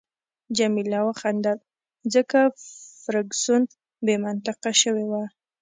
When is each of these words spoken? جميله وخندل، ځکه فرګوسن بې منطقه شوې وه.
جميله 0.57 0.99
وخندل، 1.07 1.57
ځکه 2.13 2.39
فرګوسن 3.03 3.61
بې 4.05 4.15
منطقه 4.23 4.71
شوې 4.81 5.05
وه. 5.11 5.23